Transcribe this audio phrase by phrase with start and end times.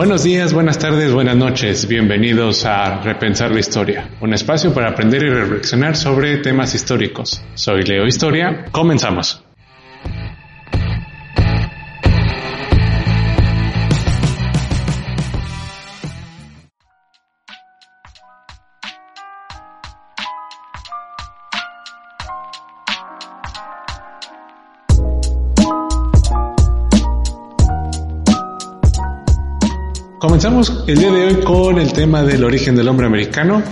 [0.00, 1.86] Buenos días, buenas tardes, buenas noches.
[1.86, 7.42] Bienvenidos a Repensar la Historia, un espacio para aprender y reflexionar sobre temas históricos.
[7.52, 8.64] Soy Leo Historia.
[8.72, 9.42] Comenzamos.
[30.20, 33.62] Comenzamos el día de hoy con el tema del origen del hombre americano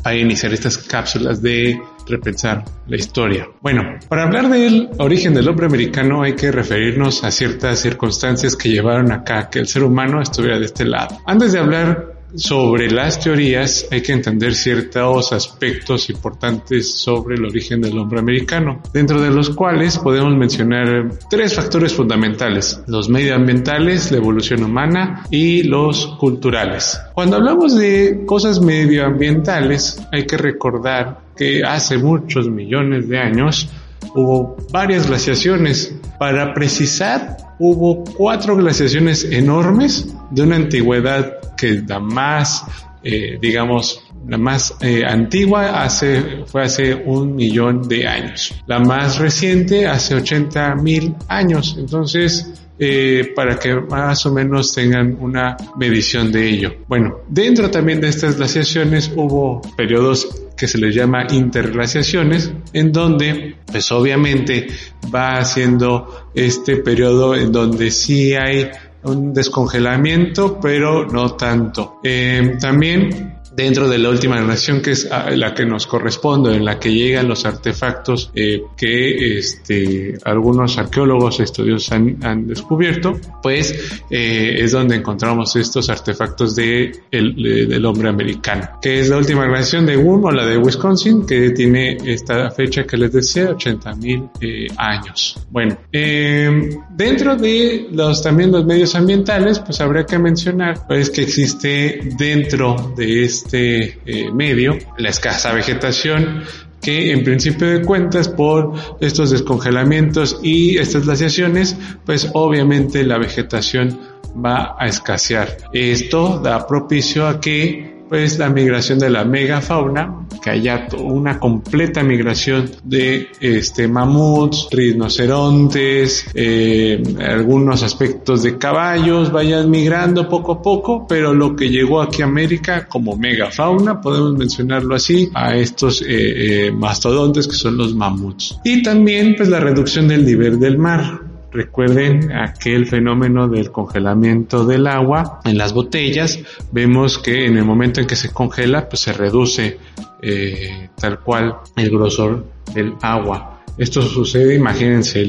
[0.00, 3.48] para iniciar estas cápsulas de repensar la historia.
[3.60, 8.68] Bueno, para hablar del origen del hombre americano hay que referirnos a ciertas circunstancias que
[8.68, 11.18] llevaron acá que el ser humano estuviera de este lado.
[11.26, 17.80] Antes de hablar sobre las teorías hay que entender ciertos aspectos importantes sobre el origen
[17.80, 24.18] del hombre americano, dentro de los cuales podemos mencionar tres factores fundamentales, los medioambientales, la
[24.18, 27.00] evolución humana y los culturales.
[27.14, 33.68] Cuando hablamos de cosas medioambientales hay que recordar que hace muchos millones de años
[34.14, 35.94] hubo varias glaciaciones.
[36.18, 42.64] Para precisar, hubo cuatro glaciaciones enormes de una antigüedad que la más,
[43.02, 48.54] eh, digamos, la más eh, antigua hace, fue hace un millón de años.
[48.66, 51.76] La más reciente hace 80 mil años.
[51.78, 56.74] Entonces, eh, para que más o menos tengan una medición de ello.
[56.88, 63.56] Bueno, dentro también de estas glaciaciones hubo periodos que se les llama interglaciaciones, en donde
[63.66, 64.68] pues obviamente
[65.14, 68.70] va haciendo este periodo en donde sí hay
[69.04, 72.00] un descongelamiento, pero no tanto.
[72.02, 76.78] Eh, también dentro de la última nación que es la que nos corresponde, en la
[76.78, 84.72] que llegan los artefactos eh, que este, algunos arqueólogos estudiosos han, descubierto, pues eh, es
[84.72, 89.96] donde encontramos estos artefactos de el, del hombre americano, que es la última nación de
[89.96, 94.66] Woom o la de Wisconsin, que tiene esta fecha que les decía, 80 mil eh,
[94.76, 95.36] años.
[95.50, 102.00] Bueno, dentro de los también los medios ambientales, pues habría que mencionar pues que existe
[102.16, 106.42] dentro de este este eh, medio, la escasa vegetación
[106.82, 114.00] que en principio de cuentas por estos descongelamientos y estas glaciaciones, pues obviamente la vegetación
[114.34, 115.56] va a escasear.
[115.74, 122.02] Esto da propicio a que pues la migración de la megafauna, que haya una completa
[122.02, 131.06] migración de este mamuts, rinocerontes, eh, algunos aspectos de caballos vayan migrando poco a poco,
[131.06, 136.06] pero lo que llegó aquí a América como megafauna, podemos mencionarlo así, a estos eh,
[136.08, 138.58] eh, mastodontes que son los mamuts.
[138.64, 144.86] Y también pues la reducción del nivel del mar Recuerden aquel fenómeno del congelamiento del
[144.86, 146.38] agua en las botellas.
[146.70, 149.78] Vemos que en el momento en que se congela, pues se reduce
[150.22, 153.62] eh, tal cual el grosor del agua.
[153.78, 155.24] Esto sucede, imagínense,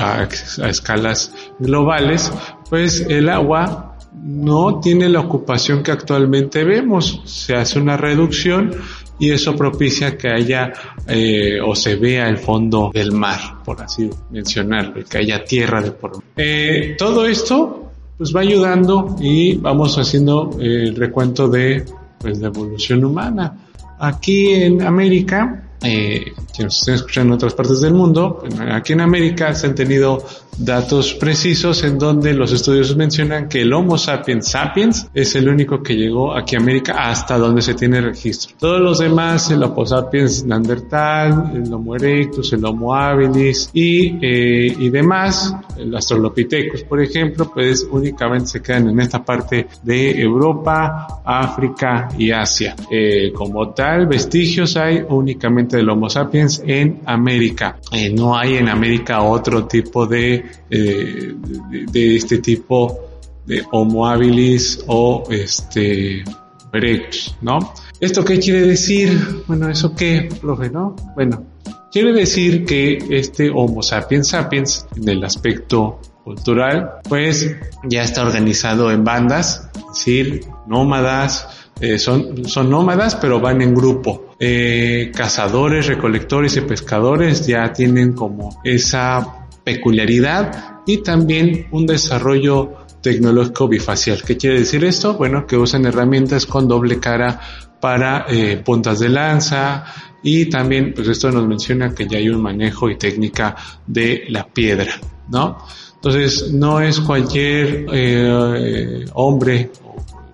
[0.00, 2.32] a, a escalas globales,
[2.70, 7.20] pues el agua no tiene la ocupación que actualmente vemos.
[7.24, 8.74] Se hace una reducción
[9.18, 10.72] y eso propicia que haya
[11.06, 15.92] eh, o se vea el fondo del mar, por así mencionarlo, que haya tierra de
[15.92, 21.84] por eh, todo esto pues va ayudando y vamos haciendo el recuento de
[22.18, 23.54] pues, la evolución humana.
[23.98, 29.00] Aquí en América eh, que nos estén escuchando en otras partes del mundo, aquí en
[29.00, 30.24] América se han tenido
[30.58, 35.82] datos precisos en donde los estudios mencionan que el Homo sapiens sapiens es el único
[35.82, 38.56] que llegó aquí a América hasta donde se tiene registro.
[38.58, 44.74] Todos los demás, el Homo sapiens Neandertal, el Homo erectus, el Homo habilis y, eh,
[44.78, 51.20] y demás, el Australopithecus, por ejemplo, pues únicamente se quedan en esta parte de Europa,
[51.24, 52.74] África y Asia.
[52.90, 57.78] Eh, como tal, vestigios hay únicamente del Homo sapiens en América.
[57.92, 61.34] Eh, no hay en América otro tipo de eh,
[61.90, 62.98] de, este tipo
[63.44, 66.22] de Homo habilis o este
[66.72, 67.58] erectus, ¿no?
[68.00, 69.44] ¿Esto qué quiere decir?
[69.46, 70.94] Bueno, ¿eso qué, profe, no?
[71.14, 71.44] Bueno,
[71.90, 78.90] quiere decir que este Homo sapiens sapiens, en el aspecto cultural, pues ya está organizado
[78.90, 84.34] en bandas, es decir, nómadas, eh, son, son nómadas, pero van en grupo.
[84.38, 93.68] Eh, cazadores, recolectores y pescadores ya tienen como esa peculiaridad y también un desarrollo tecnológico
[93.68, 94.22] bifacial.
[94.22, 95.14] ¿Qué quiere decir esto?
[95.14, 97.40] Bueno, que usan herramientas con doble cara
[97.78, 99.84] para eh, puntas de lanza
[100.22, 103.54] y también, pues esto nos menciona que ya hay un manejo y técnica
[103.86, 104.94] de la piedra,
[105.28, 105.58] ¿no?
[105.96, 107.86] Entonces, no es cualquier
[109.14, 109.70] hombre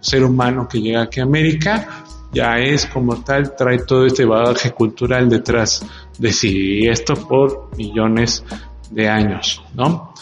[0.02, 4.72] ser humano que llega aquí a América, ya es como tal, trae todo este bagaje
[4.72, 5.87] cultural detrás
[6.19, 8.44] de sí, esto por millones
[8.90, 10.12] de años, ¿no?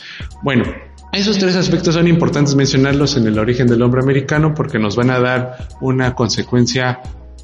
[0.42, 0.64] Bueno,
[1.12, 5.10] esos tres aspectos son importantes mencionarlos en el origen del hombre americano porque nos van
[5.10, 7.00] a dar una consecuencia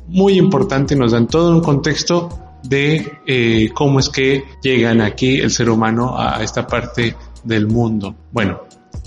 [0.09, 2.29] muy importante, nos dan todo un contexto
[2.63, 8.15] de eh, cómo es que llegan aquí el ser humano a esta parte del mundo.
[8.33, 8.63] Bueno,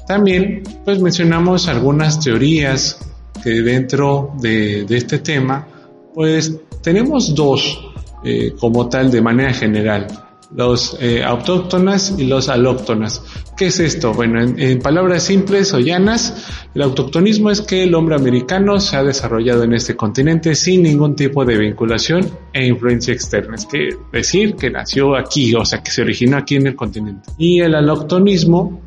[0.07, 2.99] también pues mencionamos algunas teorías
[3.43, 5.67] que dentro de, este tema
[6.13, 7.79] pues tenemos dos
[8.23, 10.07] eh, como tal de manera general
[10.51, 13.23] los eh, autóctonas y los alóctonas.
[13.55, 14.13] ¿Qué es esto?
[14.13, 19.03] Bueno, en, palabras simples o llanas, el autoctonismo es que el hombre americano se ha
[19.03, 23.55] desarrollado en este continente sin ningún tipo de vinculación e influencia externa.
[23.55, 23.67] Es
[24.11, 27.29] decir que nació aquí, o sea, que se originó aquí en el continente.
[27.37, 28.81] Y el alóctonismo,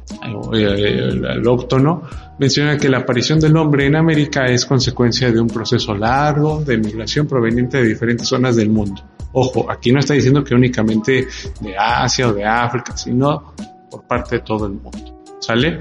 [0.55, 2.03] eh, el alóctono,
[2.39, 6.79] menciona que la aparición del hombre en América es consecuencia de un proceso largo de
[6.79, 9.03] migración proveniente de diferentes zonas del mundo.
[9.33, 11.27] Ojo, aquí no está diciendo que únicamente
[11.61, 13.55] de Asia o de África, sino
[13.91, 15.21] por parte de todo el mundo.
[15.41, 15.81] ¿Sale?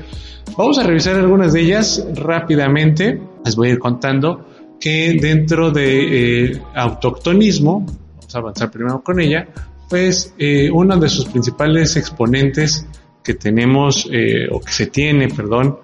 [0.58, 3.22] Vamos a revisar algunas de ellas rápidamente.
[3.46, 4.46] Les voy a ir contando
[4.80, 9.48] que dentro de eh, autoctonismo, vamos a avanzar primero con ella,
[9.88, 12.86] pues eh, uno de sus principales exponentes
[13.24, 15.78] que tenemos, eh, o que se tiene, perdón,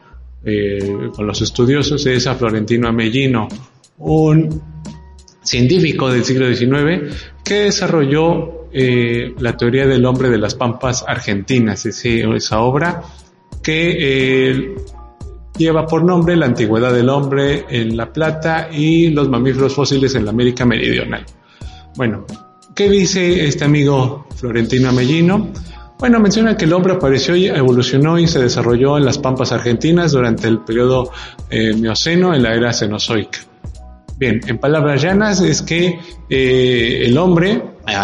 [1.14, 3.50] con los estudiosos es a Florentino Amellino,
[3.98, 4.62] un
[5.47, 11.85] científico del siglo XIX que desarrolló eh, la teoría del hombre de las pampas argentinas,
[11.85, 13.01] esa obra
[13.63, 14.75] que eh,
[15.57, 20.25] lleva por nombre La antigüedad del hombre en La Plata y los mamíferos fósiles en
[20.25, 21.25] la América Meridional.
[21.95, 22.25] Bueno,
[22.75, 25.51] ¿qué dice este amigo Florentino Amellino?
[25.97, 30.11] Bueno, menciona que el hombre apareció y evolucionó y se desarrolló en las pampas argentinas
[30.11, 31.09] durante el periodo
[31.49, 33.39] eh, Mioceno en la era Cenozoica.
[34.18, 37.62] Bien, en palabras llanas es que eh, el hombre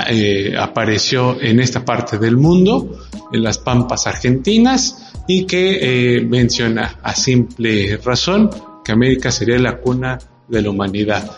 [0.10, 3.00] eh, apareció en esta parte del mundo,
[3.32, 8.52] en las pampas argentinas, y que eh, menciona a simple razón
[8.86, 11.32] que América sería la cuna de la humanidad.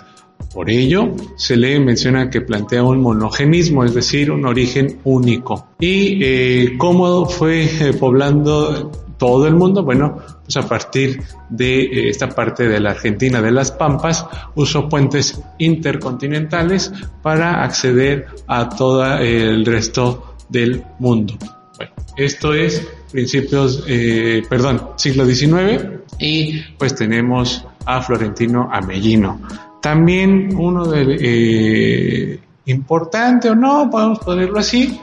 [0.53, 5.69] Por ello, se le menciona que plantea un monogenismo, es decir, un origen único.
[5.79, 9.83] ¿Y cómo fue poblando todo el mundo?
[9.83, 14.25] Bueno, pues a partir de eh, esta parte de la Argentina de las Pampas,
[14.55, 16.91] usó puentes intercontinentales
[17.21, 21.35] para acceder a todo el resto del mundo.
[21.77, 29.41] Bueno, esto es principios, eh, perdón, siglo XIX y pues tenemos a Florentino Amellino.
[29.81, 34.99] También uno de eh, importante o no, podemos ponerlo así,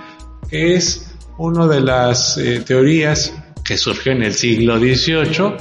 [0.50, 3.32] es una de las teorías
[3.76, 5.56] surgió en el siglo XVIII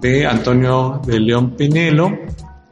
[0.00, 2.10] de Antonio de León Pinelo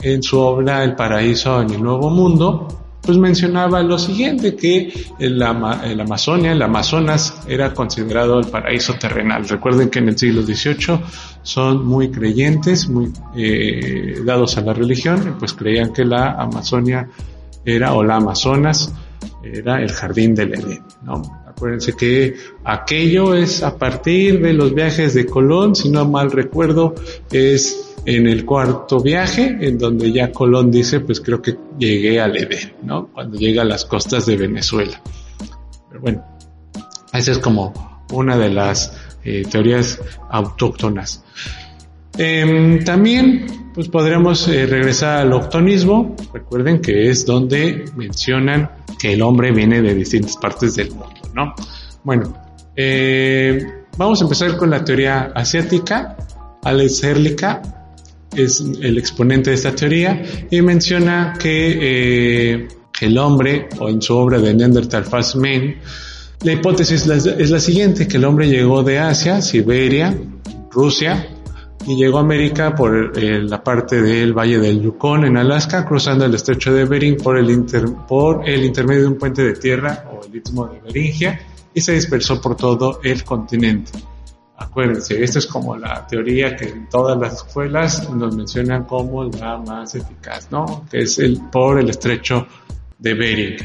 [0.01, 2.69] en su obra El paraíso en el Nuevo Mundo,
[3.03, 9.49] pues mencionaba lo siguiente, que el, Amazonia, el Amazonas era considerado el paraíso terrenal.
[9.49, 11.01] Recuerden que en el siglo XVIII
[11.43, 17.09] son muy creyentes, muy eh, dados a la religión, pues creían que la Amazonia
[17.65, 18.93] era, o la Amazonas,
[19.43, 21.23] era el jardín del Edén, ¿no?
[21.57, 26.95] Acuérdense que aquello es a partir de los viajes de Colón, si no mal recuerdo,
[27.33, 32.37] es en el cuarto viaje, en donde ya Colón dice, pues creo que llegué al
[32.37, 33.09] Edén, ¿no?
[33.09, 35.01] Cuando llega a las costas de Venezuela.
[35.89, 36.25] Pero bueno,
[37.15, 38.93] esa es como una de las
[39.25, 39.99] eh, teorías
[40.29, 41.25] autóctonas.
[42.19, 46.15] Em, también, pues podremos eh, regresar al octonismo.
[46.35, 51.26] Recuerden que es donde mencionan que el hombre viene de distintas partes del mundo.
[51.37, 51.55] ¿No?
[52.03, 52.33] Bueno,
[52.75, 56.17] eh, vamos a empezar con la teoría asiática.
[56.65, 57.63] Alex Herlica
[58.35, 62.69] es el exponente de esta teoría y menciona que eh,
[63.01, 65.77] el hombre, o en su obra de Neanderthal Fast Man,
[66.43, 70.17] la hipótesis es la siguiente, que el hombre llegó de Asia, Siberia,
[70.71, 71.29] Rusia,
[71.85, 76.25] y llegó a América por eh, la parte del Valle del Yukon en Alaska, cruzando
[76.25, 77.65] el estrecho de Bering por el,
[78.09, 81.41] por el intermedio de un puente de tierra o el istmo de Beringia
[81.75, 83.93] y se dispersó por todo el continente.
[84.59, 89.59] Acuérdense, esta es como la teoría que en todas las escuelas nos mencionan como la
[89.59, 90.87] más eficaz, ¿no?
[90.91, 92.47] Que es el por el estrecho
[92.99, 93.57] de Bering.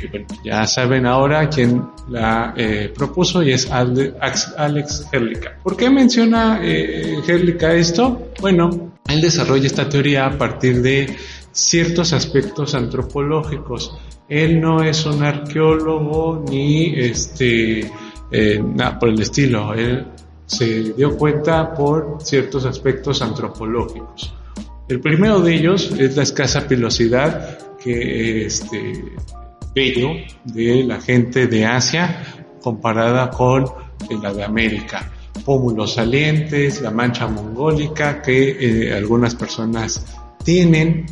[0.43, 5.57] ya saben ahora quién la eh, propuso y es Alex Herlica.
[5.63, 7.17] ¿Por qué menciona eh,
[7.77, 8.31] esto?
[8.41, 11.15] Bueno, él desarrolla esta teoría a partir de
[11.51, 13.97] ciertos aspectos antropológicos.
[14.27, 17.91] Él no es un arqueólogo ni este
[18.31, 19.73] eh, nada por el estilo.
[19.73, 20.05] Él
[20.45, 24.33] se dio cuenta por ciertos aspectos antropológicos.
[24.87, 29.15] El primero de ellos es la escasa pilosidad que este
[29.73, 30.09] bello
[30.43, 32.23] de la gente de Asia
[32.61, 33.65] comparada con
[34.21, 35.11] la de América.
[35.45, 40.05] Pómulos salientes, la mancha mongólica que eh, algunas personas
[40.43, 41.05] tienen,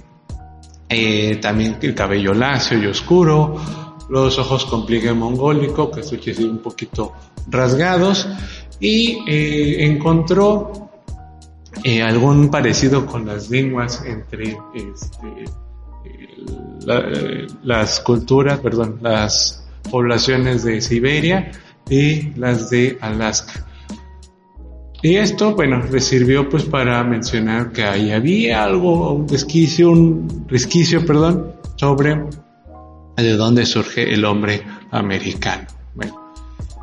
[0.89, 3.55] eh, también el cabello lacio y oscuro,
[4.09, 7.13] los ojos con pliegue mongólico, que es un poquito
[7.47, 8.27] rasgados,
[8.79, 10.89] y eh, encontró
[12.03, 15.45] algún parecido con las lenguas entre este,
[17.63, 21.51] las culturas, perdón, las poblaciones de Siberia
[21.89, 23.65] y las de Alaska.
[25.01, 30.45] Y esto, bueno, le sirvió pues para mencionar que ahí había algo, un resquicio, un
[30.47, 32.21] resquicio, perdón, sobre
[33.15, 35.67] de dónde surge el hombre americano.
[35.95, 36.33] Bueno,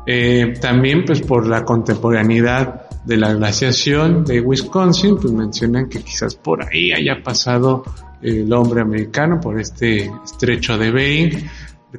[0.05, 6.35] eh, también pues por la contemporaneidad de la glaciación de Wisconsin, pues mencionan que quizás
[6.35, 7.83] por ahí haya pasado
[8.21, 11.49] el hombre americano por este estrecho de Bering,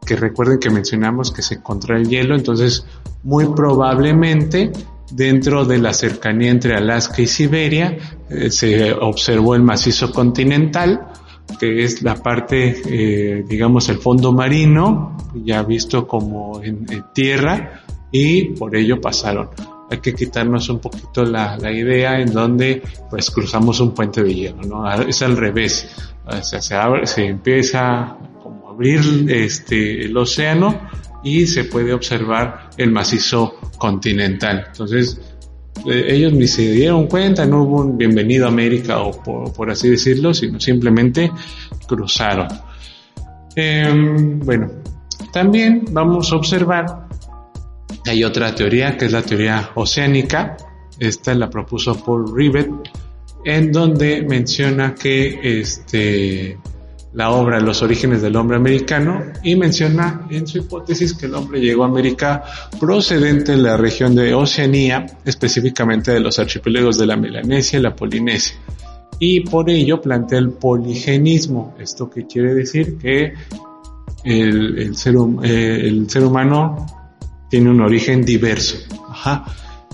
[0.04, 2.86] que recuerden que mencionamos que se encontró el hielo, entonces
[3.22, 4.72] muy probablemente
[5.10, 7.96] dentro de la cercanía entre Alaska y Siberia
[8.28, 11.08] eh, se observó el macizo continental,
[11.58, 18.50] que es la parte, eh, digamos, el fondo marino, ya visto como en, tierra, y
[18.50, 19.50] por ello pasaron.
[19.90, 24.34] Hay que quitarnos un poquito la, la, idea en donde pues cruzamos un puente de
[24.34, 24.90] hielo, ¿no?
[25.02, 25.88] Es al revés.
[26.26, 30.78] O se, abre, se empieza como a abrir este, el océano
[31.22, 34.64] y se puede observar el macizo continental.
[34.68, 35.20] Entonces,
[35.86, 39.88] eh, ellos ni se dieron cuenta, no hubo un bienvenido a América o por, así
[39.88, 41.30] decirlo, sino simplemente
[41.86, 42.48] cruzaron.
[43.54, 44.70] Em, bueno,
[45.32, 47.08] también vamos a observar
[48.08, 50.56] hay otra teoría que es la teoría oceánica.
[50.98, 52.70] Esta la propuso Paul Rivet,
[53.44, 56.58] en donde menciona que este,
[57.12, 61.60] la obra Los orígenes del hombre americano y menciona en su hipótesis que el hombre
[61.60, 62.44] llegó a América
[62.80, 67.94] procedente de la región de Oceanía, específicamente de los archipiélagos de la Melanesia y la
[67.94, 68.56] Polinesia.
[69.20, 71.74] Y por ello plantea el poligenismo.
[71.78, 73.34] Esto que quiere decir que
[74.24, 76.86] el, ser, eh, el ser humano
[77.48, 78.78] tiene un origen diverso.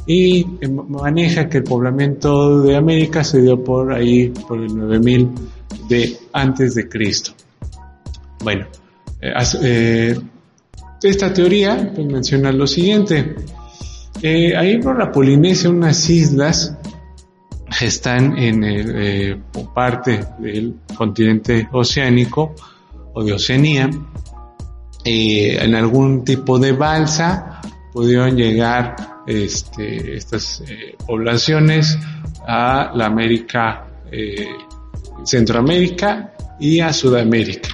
[0.06, 0.46] Y
[0.88, 5.30] maneja que el poblamiento de América se dio por ahí, por el 9000
[5.88, 7.32] de antes de Cristo.
[8.42, 8.66] Bueno,
[9.20, 9.32] eh,
[9.62, 10.20] eh,
[11.02, 13.34] esta teoría pues, menciona lo siguiente.
[14.22, 16.76] Eh, ahí por la Polinesia, unas islas
[17.80, 19.42] están en
[19.74, 22.54] parte del continente oceánico
[23.14, 23.90] o de Oceanía.
[25.04, 27.60] En algún tipo de balsa
[27.92, 28.96] pudieron llegar
[29.26, 30.62] este, estas
[31.06, 31.98] poblaciones
[32.46, 33.86] a la América
[35.24, 37.70] Centroamérica y a Sudamérica.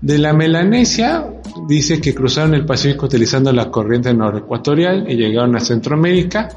[0.00, 1.26] De la Melanesia
[1.72, 6.48] dice que cruzaron el Pacífico utilizando la corriente norecuatorial y llegaron a Centroamérica.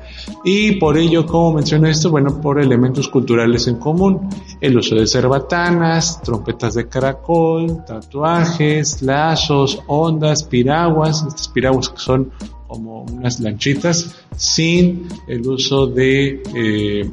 [0.43, 2.11] Y por ello, como mencioné esto?
[2.11, 4.29] Bueno, por elementos culturales en común,
[4.59, 12.31] el uso de cerbatanas, trompetas de caracol, tatuajes, lazos, ondas, piraguas, estas piraguas que son
[12.67, 17.09] como unas lanchitas sin el uso de eh,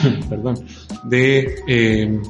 [0.28, 0.56] perdón,
[1.04, 2.20] de, eh,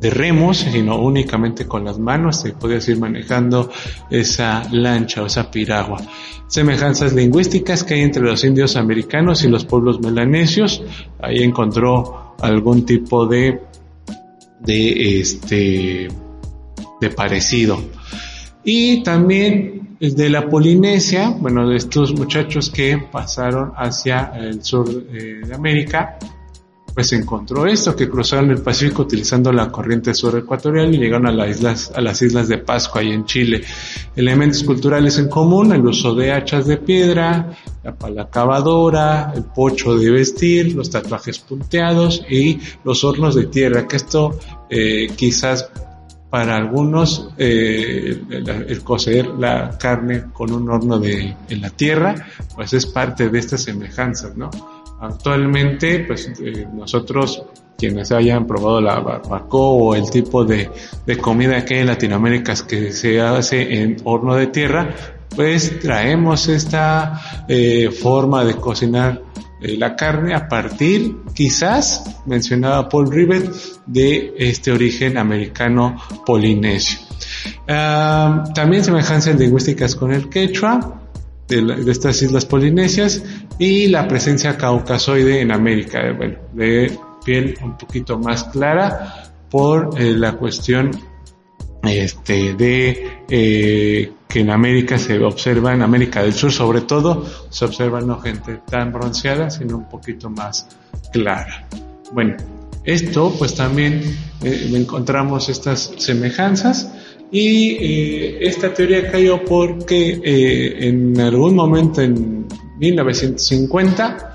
[0.00, 3.70] de remos, sino únicamente con las manos, se puede ir manejando
[4.10, 6.00] esa lancha o esa piragua.
[6.48, 10.82] Semejanzas lingüísticas que hay entre los indios americanos y los pueblos melanesios,
[11.20, 13.60] ahí encontró algún tipo de,
[14.60, 16.08] de este,
[17.00, 17.80] de parecido.
[18.64, 25.42] Y también de la Polinesia, bueno, de estos muchachos que pasaron hacia el sur eh,
[25.46, 26.18] de América,
[26.94, 31.32] pues encontró esto, que cruzaron el Pacífico utilizando la corriente sur ecuatorial y llegaron a
[31.32, 33.62] las islas, a las islas de Pascua y en Chile.
[34.16, 40.10] Elementos culturales en común, el uso de hachas de piedra, la palacabadora, el pocho de
[40.10, 45.70] vestir, los tatuajes punteados y los hornos de tierra, que esto eh, quizás
[46.30, 52.14] para algunos eh, el, cocer la carne con un horno de en la tierra,
[52.54, 54.48] pues es parte de estas semejanzas, ¿no?
[55.00, 57.42] Actualmente, pues eh, nosotros
[57.78, 60.70] quienes hayan probado la barbacoa o el tipo de,
[61.06, 64.94] de, comida que hay en Latinoamérica que se hace en horno de tierra,
[65.34, 69.22] pues traemos esta eh, forma de cocinar
[69.62, 73.50] eh, la carne a partir, quizás, mencionaba Paul Rivet,
[73.86, 76.98] de este origen americano polinesio.
[77.66, 81.00] también semejanzas lingüísticas con el quechua,
[81.50, 83.22] de, estas islas polinesias,
[83.60, 90.16] y la presencia caucasoide en América, bueno, de piel un poquito más clara por eh,
[90.16, 90.90] la cuestión
[91.84, 97.64] este, de eh, que en América se observa, en América del Sur sobre todo, se
[97.66, 100.66] observa no gente tan bronceada, sino un poquito más
[101.12, 101.68] clara.
[102.12, 102.36] Bueno,
[102.84, 104.00] esto pues también
[104.42, 106.90] eh, encontramos estas semejanzas
[107.30, 112.46] y eh, esta teoría cayó porque eh, en algún momento en
[112.80, 114.32] 1950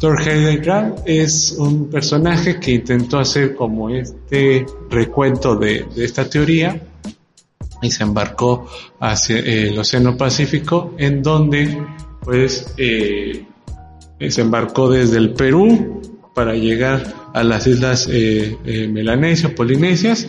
[0.00, 6.80] Thor Heyerdahl es un personaje que intentó hacer como este recuento de, esta teoría
[7.82, 8.66] y se embarcó
[8.98, 11.78] hacia el Océano Pacífico en donde
[12.22, 13.44] pues eh,
[14.26, 16.00] se embarcó desde el Perú
[16.34, 20.28] para llegar a las islas eh, eh, polinesias.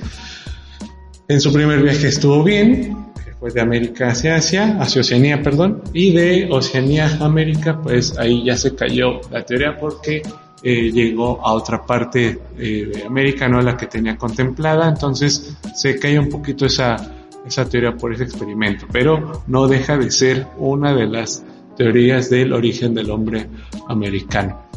[1.30, 3.01] En su primer viaje estuvo bien,
[3.42, 8.46] fue de América hacia Asia, hacia Oceanía, perdón, y de Oceanía a América, pues ahí
[8.46, 10.22] ya se cayó la teoría porque
[10.62, 15.98] eh, llegó a otra parte eh, de América, no la que tenía contemplada, entonces se
[15.98, 16.96] cayó un poquito esa,
[17.44, 21.44] esa teoría por ese experimento, pero no deja de ser una de las
[21.76, 23.48] teorías del origen del hombre
[23.88, 24.68] americano.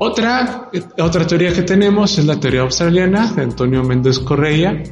[0.00, 4.82] Otra, otra teoría que tenemos es la teoría australiana de Antonio Méndez Correia,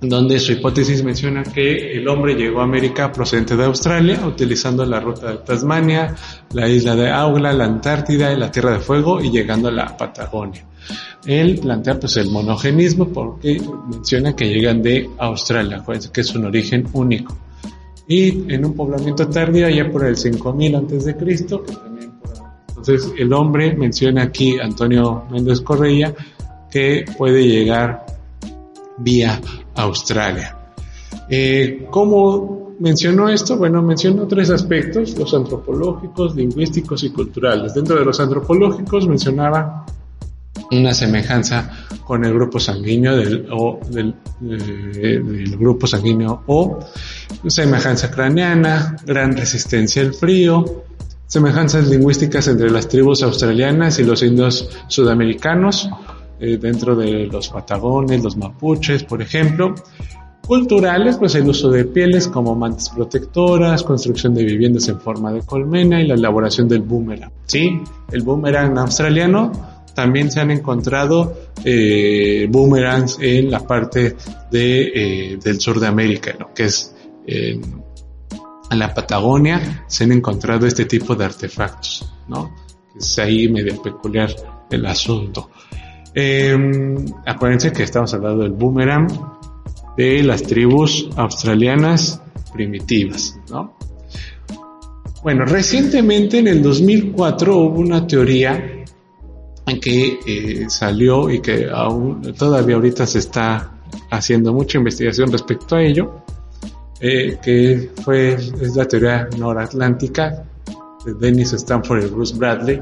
[0.00, 4.98] donde su hipótesis menciona que el hombre llegó a América procedente de Australia, utilizando la
[4.98, 6.14] ruta de Tasmania,
[6.52, 10.64] la isla de Aula, la Antártida la Tierra de Fuego y llegando a la Patagonia.
[11.26, 16.86] Él plantea pues el monogenismo porque menciona que llegan de Australia, que es un origen
[16.94, 17.36] único.
[18.08, 21.64] Y en un poblamiento tardío, ya por el 5000 antes de Cristo,
[22.68, 26.14] entonces el hombre menciona aquí Antonio Méndez Correia
[26.70, 28.06] que puede llegar
[29.00, 29.40] vía
[29.74, 30.56] Australia.
[31.28, 33.56] Eh, ¿Cómo mencionó esto?
[33.56, 37.74] Bueno, mencionó tres aspectos, los antropológicos, lingüísticos y culturales.
[37.74, 39.86] Dentro de los antropológicos mencionaba
[40.72, 41.70] una semejanza
[42.04, 46.78] con el grupo sanguíneo del, o del, eh, del grupo sanguíneo O,
[47.46, 50.84] semejanza craneana, gran resistencia al frío,
[51.26, 55.88] semejanzas lingüísticas entre las tribus australianas y los indios sudamericanos,
[56.40, 59.74] eh, dentro de los patagones, los mapuches, por ejemplo.
[60.46, 65.42] Culturales, pues el uso de pieles como mantas protectoras, construcción de viviendas en forma de
[65.42, 67.30] colmena y la elaboración del boomerang.
[67.46, 69.52] Sí, el boomerang australiano
[69.94, 74.16] también se han encontrado eh, boomerangs en la parte
[74.52, 76.96] eh, del sur de América, lo que es
[78.70, 82.54] en la Patagonia se han encontrado este tipo de artefactos, ¿no?
[82.96, 84.30] Es ahí medio peculiar
[84.70, 85.50] el asunto.
[86.14, 86.56] Eh,
[87.26, 89.08] acuérdense que estamos hablando del boomerang
[89.96, 92.20] de las tribus australianas
[92.52, 93.76] primitivas, ¿no?
[95.22, 98.80] Bueno, recientemente en el 2004 hubo una teoría
[99.80, 103.70] que eh, salió y que aún todavía ahorita se está
[104.10, 106.24] haciendo mucha investigación respecto a ello,
[107.00, 110.44] eh, que fue, es la teoría noratlántica
[111.04, 112.80] de Dennis Stanford y Bruce Bradley,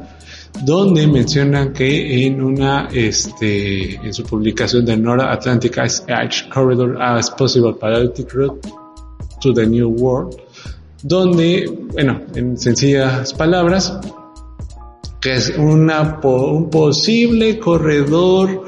[0.64, 7.00] donde mencionan que en una, este, en su publicación de North Atlantic Ice Edge Corridor
[7.00, 8.68] as Possible Parallelic Route
[9.40, 10.36] to the New World,
[11.02, 13.98] donde, bueno, en sencillas palabras,
[15.20, 18.64] que es una, un posible corredor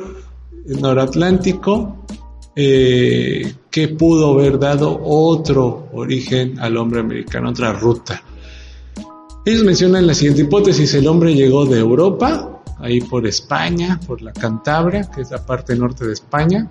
[0.66, 2.04] noratlántico
[2.54, 8.22] eh, que pudo haber dado otro origen al hombre americano, otra ruta.
[9.44, 14.32] Ellos mencionan la siguiente hipótesis, el hombre llegó de Europa, ahí por España, por la
[14.32, 16.68] Cantabria, que es la parte norte de España,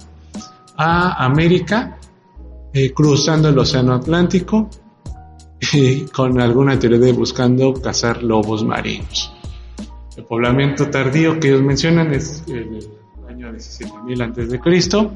[0.77, 1.97] a América,
[2.73, 4.69] eh, cruzando el Océano Atlántico,
[5.73, 9.33] y con alguna teoría de buscando cazar lobos marinos.
[10.15, 12.79] El poblamiento tardío que ellos mencionan es el
[13.27, 15.11] año 17.000 antes de Cristo,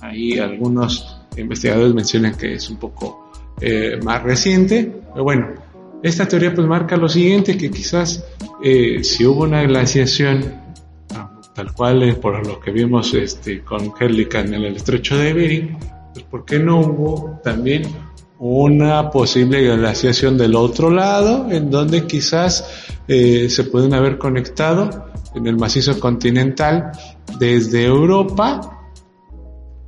[0.00, 3.30] Ahí algunos investigadores mencionan que es un poco
[3.60, 5.48] eh, más reciente, pero bueno,
[6.02, 8.24] esta teoría pues marca lo siguiente, que quizás
[8.62, 10.54] eh, si hubo una glaciación,
[11.14, 15.32] ah, tal cual eh, por lo que vimos este, con Herlikan en el estrecho de
[15.32, 15.78] Bering,
[16.12, 17.82] pues ¿por qué no hubo también
[18.38, 25.56] una posible glaciación del otro lado, en donde quizás se pueden haber conectado en el
[25.56, 26.92] macizo continental
[27.40, 28.78] desde Europa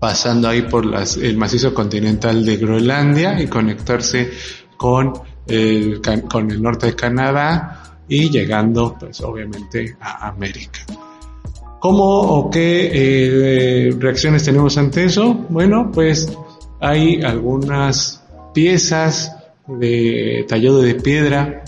[0.01, 0.87] pasando ahí por
[1.23, 4.31] el macizo continental de Groenlandia y conectarse
[4.77, 5.13] con
[6.29, 10.81] con el norte de Canadá y llegando pues obviamente a América.
[11.81, 15.33] ¿Cómo o qué eh, reacciones tenemos ante eso?
[15.49, 16.31] Bueno, pues
[16.81, 19.35] hay algunas piezas
[19.67, 21.63] de tallado de piedra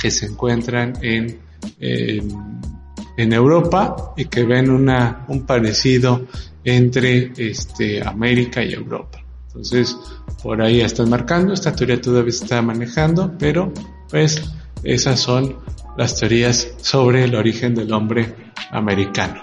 [0.00, 1.38] que se encuentran en,
[1.78, 6.26] en, Europa y que ven una, un parecido
[6.64, 9.25] entre este, América y Europa.
[9.56, 9.96] Entonces,
[10.42, 13.72] por ahí están marcando, esta teoría todavía se está manejando, pero
[14.10, 14.42] pues
[14.82, 15.56] esas son
[15.96, 19.40] las teorías sobre el origen del hombre americano.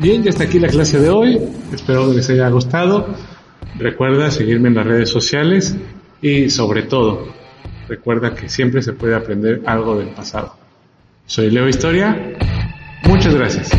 [0.00, 1.38] Bien, ya está aquí la clase de hoy.
[1.72, 3.31] Espero que les haya gustado.
[3.82, 5.74] Recuerda seguirme en las redes sociales
[6.20, 7.26] y sobre todo,
[7.88, 10.54] recuerda que siempre se puede aprender algo del pasado.
[11.26, 12.16] Soy Leo Historia.
[13.08, 13.70] Muchas gracias.